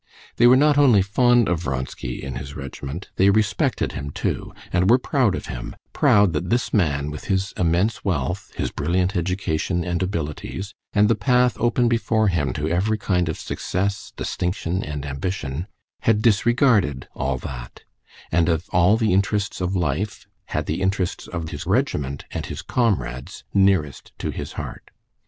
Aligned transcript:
They 0.37 0.47
were 0.47 0.55
not 0.57 0.79
only 0.79 1.03
fond 1.03 1.47
of 1.47 1.59
Vronsky 1.61 2.23
in 2.23 2.33
his 2.37 2.55
regiment, 2.55 3.09
they 3.17 3.29
respected 3.29 3.91
him 3.91 4.09
too, 4.09 4.51
and 4.73 4.89
were 4.89 4.97
proud 4.97 5.35
of 5.35 5.45
him; 5.45 5.75
proud 5.93 6.33
that 6.33 6.49
this 6.49 6.73
man, 6.73 7.11
with 7.11 7.25
his 7.25 7.53
immense 7.55 8.03
wealth, 8.03 8.51
his 8.55 8.71
brilliant 8.71 9.15
education 9.15 9.83
and 9.83 10.01
abilities, 10.01 10.73
and 10.91 11.07
the 11.07 11.13
path 11.13 11.55
open 11.59 11.87
before 11.87 12.29
him 12.29 12.51
to 12.53 12.67
every 12.67 12.97
kind 12.97 13.29
of 13.29 13.37
success, 13.37 14.11
distinction, 14.17 14.81
and 14.83 15.05
ambition, 15.05 15.67
had 15.99 16.23
disregarded 16.23 17.07
all 17.13 17.37
that, 17.37 17.83
and 18.31 18.49
of 18.49 18.67
all 18.71 18.97
the 18.97 19.13
interests 19.13 19.61
of 19.61 19.75
life 19.75 20.25
had 20.45 20.65
the 20.65 20.81
interests 20.81 21.27
of 21.27 21.49
his 21.49 21.67
regiment 21.67 22.25
and 22.31 22.47
his 22.47 22.63
comrades 22.63 23.43
nearest 23.53 24.13
to 24.17 24.31
his 24.31 24.53
heart. 24.53 24.89